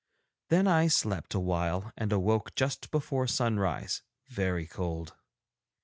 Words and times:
Then 0.49 0.67
I 0.67 0.87
slept 0.87 1.35
awhile 1.35 1.93
and 1.95 2.11
awoke 2.11 2.55
just 2.55 2.89
before 2.89 3.27
sunrise, 3.27 4.01
very 4.27 4.65
cold. 4.65 5.13